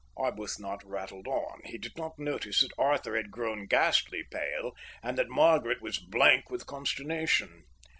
Arbuthnot 0.17 0.81
rattled 0.83 1.27
on. 1.27 1.61
He 1.63 1.77
did 1.77 1.95
not 1.95 2.17
notice 2.17 2.61
that 2.61 2.71
Arthur 2.75 3.15
had 3.15 3.29
grown 3.29 3.67
ghastly 3.67 4.23
pale 4.31 4.71
and 5.03 5.15
that 5.15 5.29
Margaret 5.29 5.79
was 5.79 5.99
blank 5.99 6.49
with 6.49 6.65
consternation. 6.65 7.65